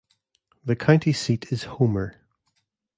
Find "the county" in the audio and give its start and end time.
0.65-1.13